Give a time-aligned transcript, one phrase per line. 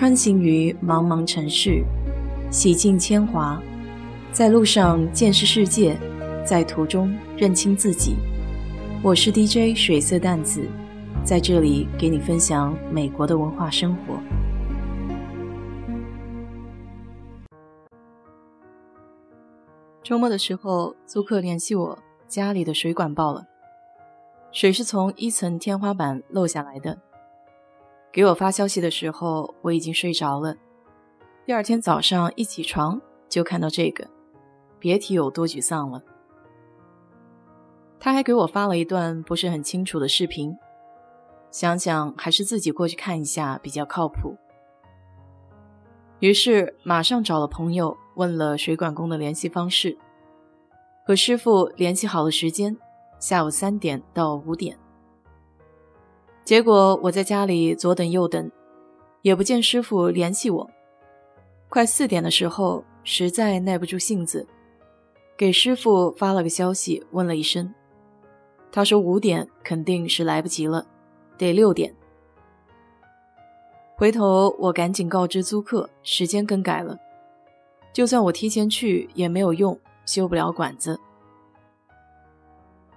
[0.00, 1.84] 穿行于茫茫城市，
[2.50, 3.60] 洗尽铅华，
[4.32, 5.94] 在路上见识世界，
[6.42, 8.16] 在途中认清自己。
[9.02, 10.66] 我是 DJ 水色淡子，
[11.22, 14.18] 在这里给你分享美国的文化生活。
[20.02, 23.44] 周末的时候，租客联系我，家里的水管爆了，
[24.50, 26.96] 水是从一层天花板漏下来的。
[28.12, 30.56] 给我发消息的时候，我已经睡着了。
[31.46, 34.08] 第二天早上一起床就看到这个，
[34.78, 36.02] 别提有多沮丧了。
[38.00, 40.56] 他还给我发了一段不是很清楚的视频，
[41.50, 44.36] 想想还是自己过去看一下比较靠谱。
[46.18, 49.96] 于是马上找了朋友问了水管工的联系方式，
[51.06, 52.76] 和师傅联系好了时间，
[53.18, 54.79] 下午三点到五点。
[56.50, 58.50] 结果我在家里左等右等，
[59.22, 60.68] 也不见师傅联系我。
[61.68, 64.44] 快四点的时候，实在耐不住性子，
[65.36, 67.72] 给师傅发了个消息，问了一声。
[68.72, 70.84] 他说五点肯定是来不及了，
[71.38, 71.94] 得六点。
[73.94, 76.98] 回头我赶紧告知租客，时间更改了。
[77.92, 80.98] 就算我提前去也没有用，修不了管子。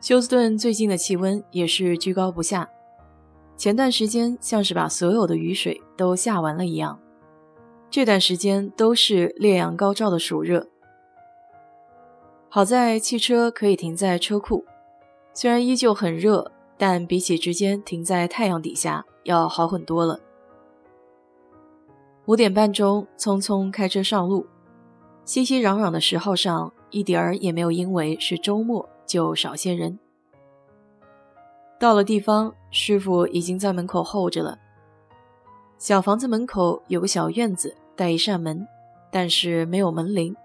[0.00, 2.70] 休斯顿最近的气温也是居高不下。
[3.60, 6.98] 前段时间像是把所有的雨水都下完了一样，
[7.90, 10.66] 这段时间都是烈阳高照的暑热。
[12.48, 14.64] 好在汽车可以停在车库，
[15.34, 20.18] 虽然依旧很热，但比起直接停在太阳底下要好很多了。
[22.24, 24.46] 五点半钟，匆匆开车上路，
[25.26, 29.98] 熙熙攘攘的十号上一点儿也没有因为是周末就少些人。
[31.80, 34.58] 到了地方，师傅已经在门口候着了。
[35.78, 38.68] 小房子门口有个小院子，带一扇门，
[39.10, 40.36] 但是没有门铃。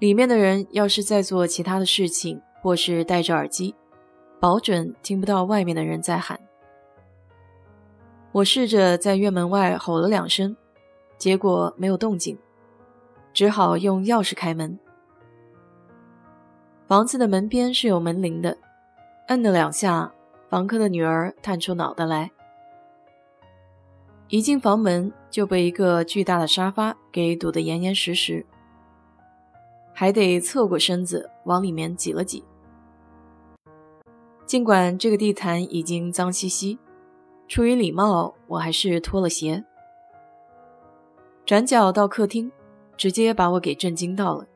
[0.00, 3.76] 里面的人要是在做其他的事情，或是戴着耳机，
[4.40, 6.40] 保准听不到外面的人在喊。
[8.32, 10.56] 我试着在院门外吼了两声，
[11.16, 12.36] 结果没有动静，
[13.32, 14.76] 只好用钥匙开门。
[16.88, 18.58] 房子的门边是有门铃的。
[19.28, 20.12] 摁了两下，
[20.48, 22.30] 房客的女儿探出脑袋来。
[24.28, 28.46] 一进房门就被一个巨大的沙发给堵得严严实实，
[29.92, 32.44] 还得侧过身子往里面挤了挤。
[34.46, 36.78] 尽管这个地毯已经脏兮兮，
[37.48, 39.64] 出于礼貌，我还是脱了鞋。
[41.44, 42.52] 转角到客厅，
[42.96, 44.46] 直接把我给震惊到了。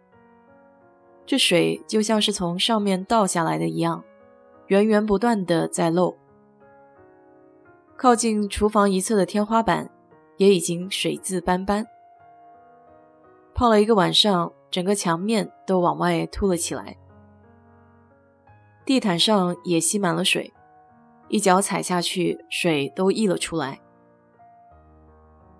[1.27, 4.05] 这水就像是从上面倒下来的一样。
[4.71, 6.15] 源源不断的在漏，
[7.97, 9.91] 靠近厨房一侧的天花板
[10.37, 11.85] 也已经水渍斑斑。
[13.53, 16.97] 泡了一个晚上，整个墙面都往外凸了起来，
[18.85, 20.53] 地毯上也吸满了水，
[21.27, 23.81] 一脚踩下去，水都溢了出来。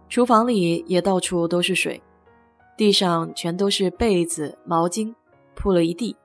[0.09, 2.01] 厨房里也到处都是水，
[2.77, 5.13] 地上全都是被子、毛巾，
[5.57, 6.17] 铺了一地。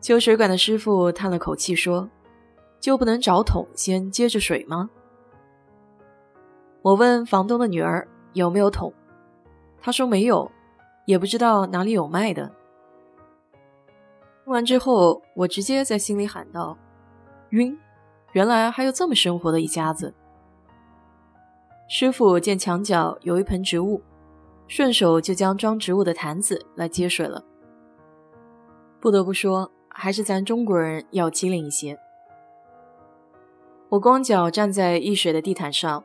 [0.00, 2.08] 修水管的师傅叹了口气说
[2.80, 4.88] ：“就不能找桶先接着水吗？”
[6.82, 8.94] 我问房东的女儿有没有桶，
[9.80, 10.50] 她说没有，
[11.04, 12.50] 也不知道哪里有卖的。
[14.44, 16.78] 听完之后，我直接在心里喊道
[17.50, 17.76] ：“晕！
[18.32, 20.14] 原来还有这么生活的一家子。”
[21.90, 24.00] 师傅见墙角有一盆植物，
[24.68, 27.44] 顺手就将装植物的坛子来接水了。
[29.00, 29.70] 不得不说。
[30.00, 31.98] 还是咱中国人要机灵一些。
[33.88, 36.04] 我光脚站在溢水的地毯上，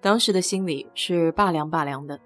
[0.00, 2.18] 当时的心里是拔凉拔凉的。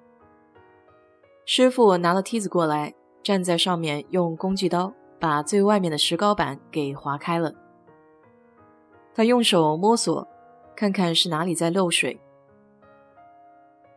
[1.44, 7.52] 师傅拿了梯子过来，站在上面，用工具刀把最外面的石膏板给划开了。
[9.12, 10.28] 他用手摸索，
[10.76, 12.20] 看看是哪里在漏水，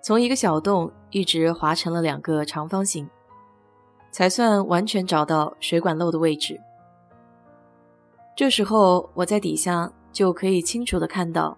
[0.02, 3.08] 从一个小洞一直划成了两个长方形，
[4.10, 6.60] 才算完全找到水管漏的位置。
[8.36, 11.58] 这时候，我在底下就可以清楚的看到，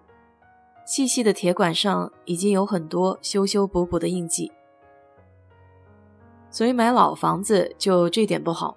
[0.86, 4.52] 细细的铁管上已经有很多修修补补的印记。
[6.50, 8.76] 所以买老房子就这点不好，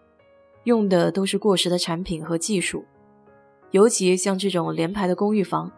[0.63, 2.83] 用的都是过时的产品和技术，
[3.69, 5.71] 尤其像这种联排的公寓房，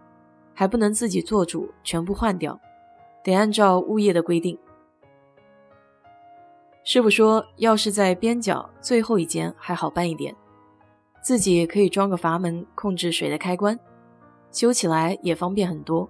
[0.54, 2.58] 还不能自己做主全部换掉，
[3.22, 4.58] 得按照物业的规定。
[6.86, 10.34] 师傅说，要是在边角最后一间还好办一点。
[11.24, 13.80] 自己可以装个阀门控制水的开关，
[14.52, 16.10] 修起来也方便很多。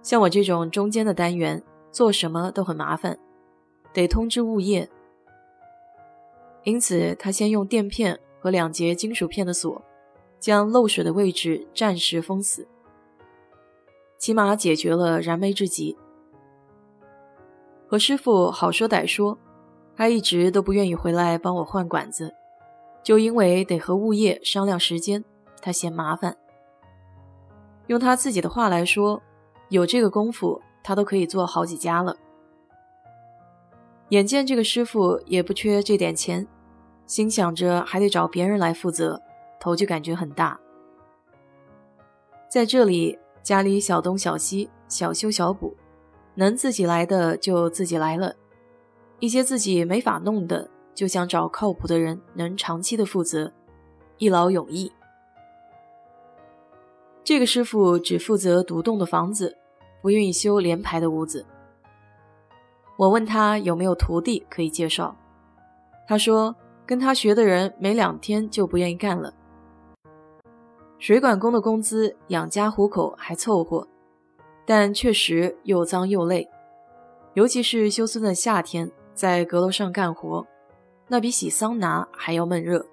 [0.00, 1.60] 像我这种中间的单元，
[1.90, 3.18] 做什么都很麻烦，
[3.92, 4.88] 得通知物业。
[6.62, 9.82] 因此，他先用垫片和两节金属片的锁，
[10.38, 12.68] 将漏水的位置暂时封死，
[14.18, 15.96] 起码解决了燃眉之急。
[17.88, 19.36] 和师傅好说歹说，
[19.96, 22.32] 他一直都不愿意回来帮我换管子，
[23.02, 25.24] 就因为得和物业商量时间，
[25.60, 26.36] 他嫌麻烦。
[27.88, 29.22] 用他自己的话来说，
[29.68, 32.16] 有这个功夫，他都可以做好几家了。
[34.10, 36.46] 眼见这个师傅也不缺这点钱，
[37.06, 39.20] 心想着还得找别人来负责，
[39.58, 40.58] 头就感觉很大。
[42.48, 45.74] 在这里，家里小东小西，小修小补。
[46.34, 48.34] 能自己来的就自己来了，
[49.20, 53.52] 一些自己没法弄的，就想找靠谱的人，能长期的负责，
[54.18, 54.92] 一劳永逸。
[57.24, 59.56] 这个师傅只负责独栋的房子，
[60.00, 61.46] 不愿意修连排的屋子。
[62.96, 65.16] 我问他有没有徒弟可以介绍，
[66.06, 66.54] 他说
[66.84, 69.32] 跟他学的人没两天就不愿意干了。
[70.98, 73.88] 水管工的工资养家糊口还凑合。
[74.64, 76.48] 但确实又脏又累，
[77.34, 80.46] 尤其是休斯顿夏天在阁楼上干活，
[81.08, 82.86] 那比洗桑拿还要闷热。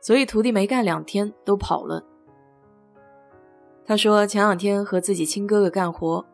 [0.00, 2.04] 所以徒弟没干两天都跑了。
[3.84, 6.24] 他说前两天和自己亲哥哥干活，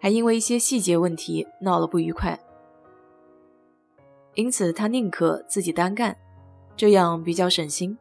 [0.00, 2.38] 还因为一些细节问题闹了不愉快，
[4.34, 6.16] 因此他宁可自己单干，
[6.76, 7.96] 这样比较省心。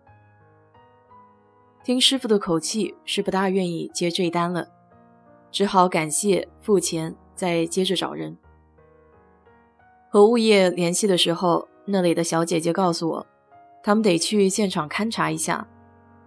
[1.83, 4.67] 听师傅的口气，是不大愿意接这一单了。
[5.51, 8.37] 只好感谢付钱，再接着找人。
[10.09, 13.27] 和物业联系的时候，那里的小姐姐告诉我，
[13.83, 15.67] 他们得去现场勘察一下，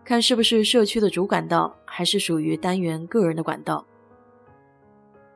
[0.05, 3.85] 看是不是社区的主管道，还是属于单元个人的管道。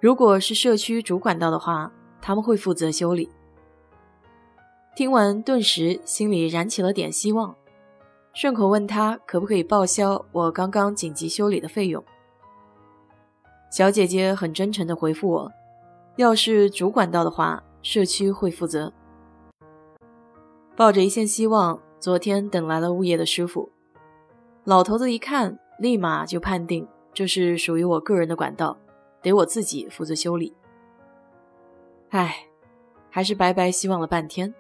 [0.01, 3.29] 如果是社区主管道的话，他们会负责修理。
[4.95, 7.57] 听完，顿时心里燃起了点希望，
[8.35, 12.05] 顺口问他可不可以报销我刚刚紧急修理的费用。
[13.71, 15.53] 小姐姐很真诚地回复我
[16.17, 18.93] ：“要是主管道的话，社区会负责。”
[20.75, 23.71] 抱着一线希望，昨天等来了物业的师傅。
[24.65, 28.77] 老头子一看，立马就判定这是属于我个人的管道，
[29.23, 30.53] 得我自己负责修理。
[32.09, 32.49] 唉，
[33.09, 34.53] 还是白白希望了半天。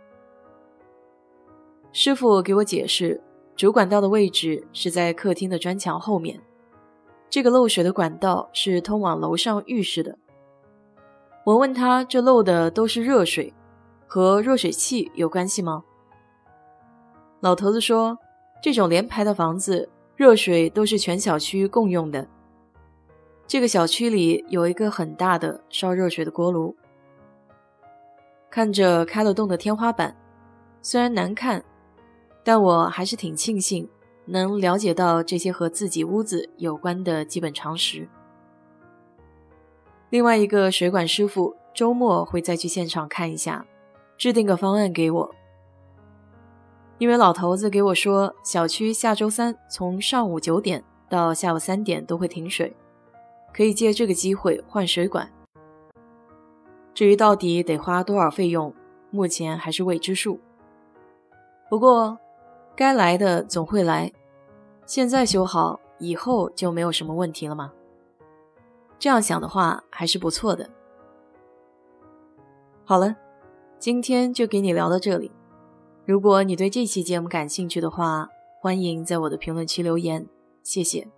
[1.90, 3.20] 师傅给我解释，
[3.56, 6.40] 主管道的位置是在客厅的砖墙后面。
[7.28, 10.16] 这个漏水的管道是通往楼上浴室的。
[11.44, 13.52] 我问他：“这漏的都是热水，
[14.06, 15.84] 和热水器有关系吗？”
[17.40, 18.18] 老头子说
[18.62, 22.26] ：“这种连排的房子，热水都是全小区共用的。
[23.46, 26.74] 这个小区里有一个很大的烧热水的锅炉。
[28.50, 30.16] 看着开了洞的天花板，
[30.80, 31.62] 虽然难看，
[32.42, 33.88] 但我还是挺庆幸。”
[34.26, 38.08] 能了解到这些和自己屋子有关的基本常识。
[40.14, 43.66] 另外一个水管师傅周末会再去现场看一下，
[44.16, 45.34] 制定个方案给我。
[46.98, 52.76] 因为老头子给我说，小区下周三从上午九点到下午三点都会停水，
[53.52, 55.28] 可以借这个机会换水管。
[56.94, 58.72] 至于到底得花多少费用，
[59.10, 60.38] 目前还是未知数。
[61.68, 62.16] 不过。
[62.76, 64.12] 该来的总会来，
[64.86, 67.72] 现在修好，以后就没有什么问题了吗？
[68.98, 70.68] 这样想的话还是不错的。
[72.84, 73.16] 好了，
[73.78, 75.30] 今天就给你聊到这里。
[76.06, 78.28] 如果你对这期节目感兴趣的话，
[78.60, 80.26] 欢迎在我的评论区留言，
[80.62, 81.08] 谢谢。